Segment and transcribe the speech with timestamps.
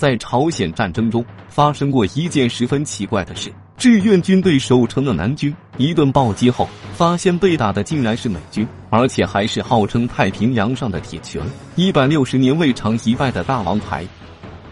[0.00, 11.42] 在朝鲜战争中发生过一件十分奇怪的事：志愿军队守城的南军一顿暴击后，发现被打的竟然是美军，而且还是号称太平洋上的铁拳，
[11.76, 14.02] 一百六十年未尝一败的大王牌。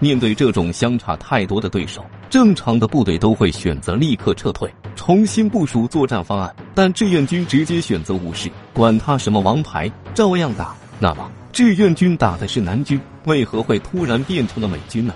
[0.00, 6.56] 面对这种相差太多的对手，正常的部队都会选择立刻撤退，重新部署作战方案。
[6.74, 10.74] 但志愿军直接选择无视，管他什么王牌，照样打。
[10.98, 12.98] 那么，志愿军打的是南军，
[13.28, 15.14] 为何会突然变成了美军呢？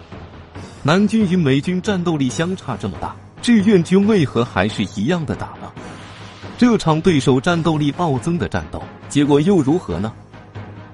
[0.85, 5.73] 南军与美军战斗力相差这么大，志愿军为何还是一样的打呢？
[6.57, 10.13] 这场对手战斗力暴增的战斗，结果又如何呢？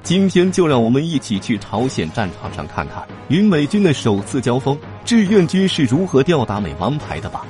[0.03, 7.45] 今天就让我们一起去朝鲜战场上看看与美军的首次交锋，志愿军是如何吊打美王牌的吧。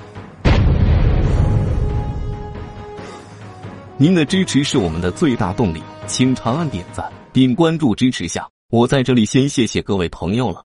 [3.97, 8.49] 您的支持是我们的最大动力，请长按点赞并关注支持下。
[8.71, 10.63] 我在这里先谢谢各位朋友了。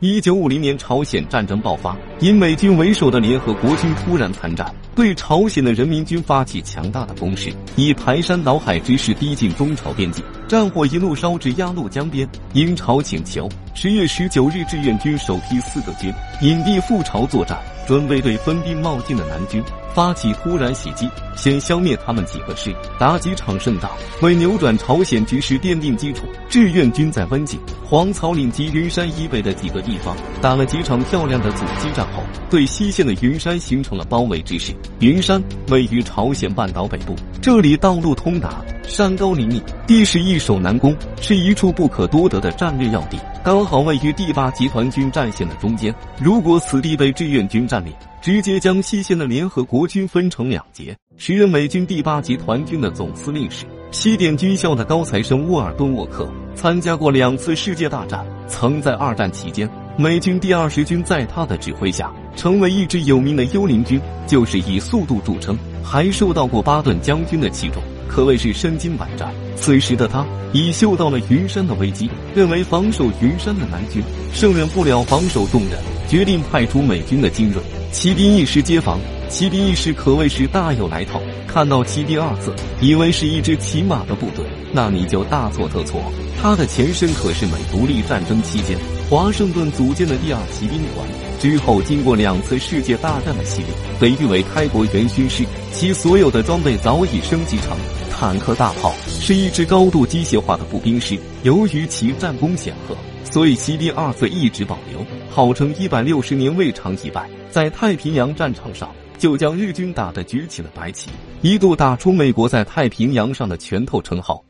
[0.00, 12.28] 一九五零年朝鲜战争爆发，以美军为首的联合国军突然参战，对朝鲜的人民军发起强大的攻势，以排山倒海之势逼近中朝边境，战火一路烧至鸭绿江边。
[12.52, 17.56] 英朝请求，十月十九日，志愿军首批四个军隐蔽赴朝作战。
[17.86, 19.62] 准备对分兵冒进的南军
[19.94, 26.24] 发起突然袭击，先消灭他们几个师，打几场胜仗，为扭转朝鲜局势奠定基础。
[26.50, 34.74] 志愿军在温井、黄草岭及云山以北的几个地方打了几场漂亮的阻击战后，对西线的云山形成了包围之势。
[35.00, 43.16] 云山位于朝鲜半岛北部，这里道路通达，山高林密，地势易守难攻，是一处不可多得的战略要地。
[43.44, 50.92] 刚好位于第八集团军战线的中间，如果此地被志愿军占领，直接将西线的联合国军分成两截。
[51.18, 65.56] 时任美军第八集团军的总司令是西点军校的高材生沃尔顿·沃克，参加过两次世界大战，曾在二战期间，美军第二十军在他的指挥下成为一支有名的幽灵军，就是以速度著称，
[65.88, 67.80] 还受到过巴顿将军的器重。
[68.08, 69.45] 可谓是身经百战。
[69.56, 74.02] 此时的他已嗅到了云山的危机，认为防守云山的南军
[74.32, 75.78] 胜任不了防守重任，
[76.08, 78.98] 决定派出美军的精锐骑兵一师接防。
[79.28, 81.20] 骑兵一师可谓是大有来头。
[81.48, 86.00] 看到“骑兵”二字，以为是一支骑马的部队，那你就大错特错。
[86.40, 88.78] 它的前身可是美独立战争期间
[89.10, 91.08] 华盛顿组建的第二骑兵团。
[91.40, 93.68] 之后，经过两次世界大战的洗礼，
[93.98, 95.44] 被誉为开国元勋师。
[95.72, 97.76] 其所有的装备早已升级成
[98.18, 101.18] 坦克、大炮，是一支高度机械化的步兵师。
[101.42, 102.96] 由于其战功显赫，
[103.30, 107.28] 所以骑兵二字一直保留，号称一百六十年未尝一败。
[107.50, 111.10] 在太平洋战场上，就将日军打得举起了白旗，
[111.42, 114.42] 一度打出美国在太平洋上的拳头称号。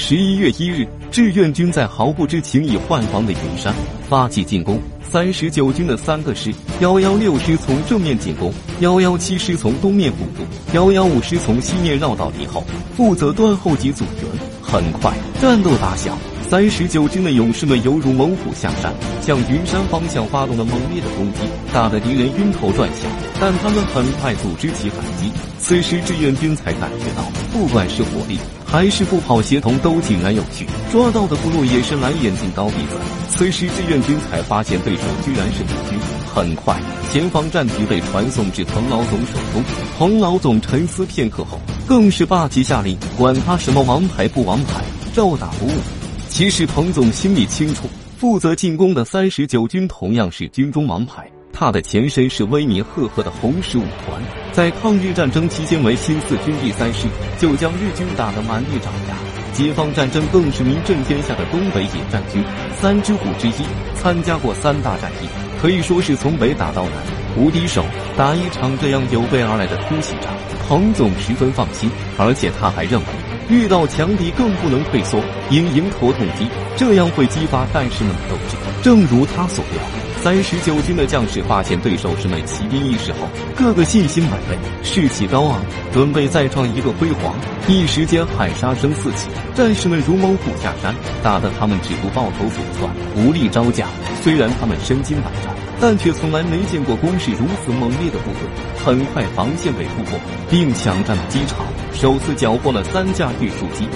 [0.00, 3.74] 十一月一日，志愿军在毫不知情已换防的云山
[4.08, 4.80] 发起进攻。
[5.02, 12.62] 三十九军的三个师，幺幺六师从正面进攻，幺幺七师从东面辅助，幺幺五师从西面绕到敌后，
[12.96, 14.24] 负责断后及阻援。
[14.62, 16.16] 很快，战斗打响。
[16.48, 21.40] 三十九军的勇士们犹如猛虎下山，向云山方向发动了猛烈的攻击，
[21.74, 23.10] 打得敌人晕头转向。
[23.40, 25.30] 但他们很快组织起反击。
[25.58, 28.38] 此时志愿军才感觉到，不管是火力
[28.70, 30.66] 还是步炮协同，都井然有序。
[30.92, 32.96] 抓到的部落也是蓝眼睛高鼻子。
[33.30, 35.98] 此时志愿军才发现对手居然是美军。
[36.34, 36.78] 很快，
[37.10, 39.64] 前方战局被传送至彭老总手中。
[39.98, 44.84] 彭老总沉思片刻后，更是霸气下令：管他什么王牌不王牌，
[45.14, 45.70] 照打不误。
[46.28, 51.26] 其实彭总心里清楚，负责进攻的三十九军同样是军中王牌。
[51.58, 59.16] 他的前身是威名赫赫的红十五团，在抗日战争期间为新四军第三师，就将日军打得满地找牙。
[59.52, 62.44] 解放战争更是名震天下的东北野战军
[62.80, 65.26] 三只虎之一，参加过三大战役，
[65.60, 66.92] 可以说是从北打到南
[67.36, 67.84] 无敌手。
[68.16, 70.32] 打一场这样有备而来的突袭战，
[70.68, 73.06] 彭总十分放心，而且他还认为。
[73.48, 75.20] 遇到强敌更不能退缩，
[75.50, 76.46] 应迎头痛击，
[76.76, 78.56] 这样会激发战士们的斗志。
[78.80, 79.82] 正如他所料，
[80.22, 83.18] 三十九军的将士发现对手是美骑兵一师后，
[83.54, 85.60] 个个信心满倍，士气高昂，
[85.92, 87.34] 准备再创一个辉煌。
[87.68, 93.86] 一时间喊杀声四起，战士们如猛虎下山，打得他们只顾抱头鼠窜，无力招架。
[94.20, 98.40] 虽然他们身经百战，但却从来没见过攻势如此猛烈的部队。
[98.84, 100.18] 很快，防线被突破，
[100.50, 101.58] 并抢占了机场。
[101.92, 103.88] 首次缴获了三架运输机，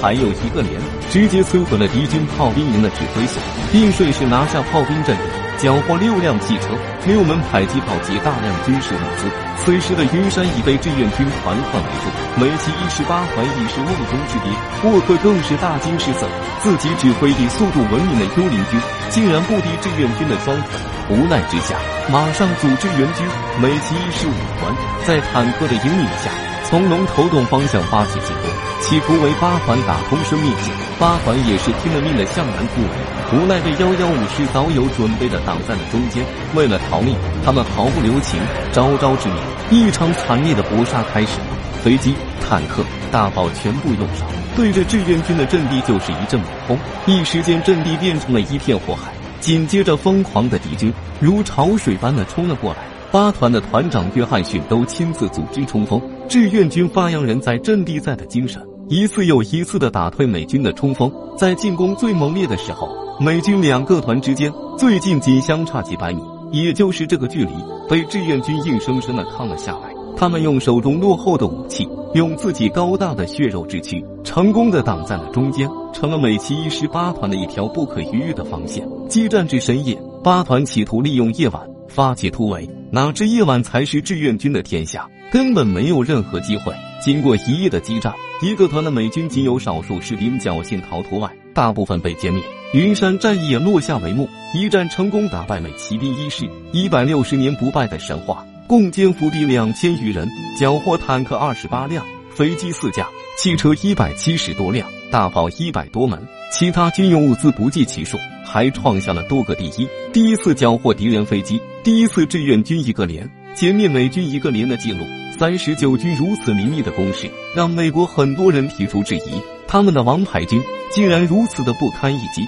[0.00, 0.72] 还有一个连，
[1.10, 3.42] 直接摧毁了敌军炮兵营的指挥所，
[3.72, 5.22] 并顺势拿下炮兵阵地，
[5.58, 6.68] 缴获六辆汽车、
[7.06, 9.28] 六门迫击炮及大量军事物资。
[9.58, 14.50] 此时的云山已被志愿军团团围住，美骑一十八团已是瓮中之鳖，
[14.84, 16.26] 沃克更是大惊失色，
[16.60, 18.80] 自己指挥以速度闻名的幽灵军，
[19.10, 20.68] 竟然不敌志愿军的双腿。
[21.08, 21.76] 无奈之下，
[22.12, 23.26] 马上组织援军。
[23.60, 24.74] 美骑一十五团
[25.06, 26.30] 在坦克的引领下，
[26.64, 28.50] 从龙头洞方向发起进攻，
[28.82, 30.72] 企图为八团打通生命线。
[30.98, 36.24] 八团也是拼了命的向南突围，无奈被幺幺五师早有准备的挡在了中间。
[36.54, 37.14] 为了逃命，
[37.44, 38.40] 他们毫不留情，
[38.72, 39.36] 招招致命。
[39.70, 41.46] 一场惨烈的搏杀开始了，
[41.82, 44.26] 飞机、坦克、大炮全部用上，
[44.56, 49.12] 对着志愿军的阵地就是一阵猛轰，一时间阵地变成了一片火海。
[49.40, 52.78] 紧接着，疯狂的敌军如潮水般的冲了过来。
[53.12, 61.12] 八团的团长约翰逊都亲自组织冲锋，志愿军发扬人在阵地在的精神，一次又一次的打退美军的冲锋。
[61.36, 62.88] 在进攻最猛烈的时候，
[63.20, 67.52] 美军两个团之间最近仅相差几百米，也就是这个距离，
[67.88, 69.94] 被志愿军硬生生的抗了下来。
[70.16, 78.88] 他们用手中落后的武器，用自己高大的血肉之躯，成功的挡在了中间，成了美其一师八团的一条不可逾越的防线。
[79.08, 86.72] 激战至深夜，八团企图利用夜晚发起突围，哪知夜晚才是志愿军的天下，根本没有任何机会。
[87.02, 92.42] 经过一夜的激战，一个团的美军仅有少数士兵侥幸逃脱外，大部分被歼灭。
[92.72, 98.46] 云山战役也落下帷幕，一战成功打败美骑兵一师，一百六十年不败的神话。
[98.68, 100.28] 共歼伏敌两千余人，
[100.58, 102.04] 缴获坦克二十八辆，
[102.36, 106.22] 飞机四架，汽车一百七十多辆，大炮一百多门，
[106.52, 109.88] 其他军用物资不计其数，还创下了多个第一。
[110.12, 115.02] 第一次缴获敌人飞机，第一次志愿军一个连歼灭美军一个连的记录。
[115.38, 120.62] 三十九军如此凌厉的攻势，让美国很多人提出质疑：他们的王牌军
[120.92, 122.46] 竟然如此的不堪一击。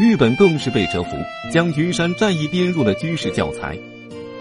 [0.00, 1.10] 日本更是被折服，
[1.52, 3.78] 将云山战役编入了军事教材。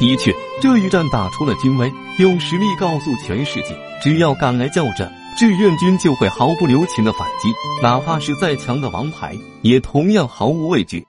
[0.01, 5.07] 的确，这一战打出了军威，用实力告诉全世界，只要敢来叫阵，
[5.37, 7.49] 志愿军就会毫不留情的反击，
[7.83, 11.05] 哪怕是再强的王牌，也同样毫无畏惧。